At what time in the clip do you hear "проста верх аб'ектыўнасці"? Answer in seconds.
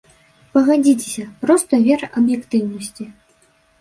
1.45-3.07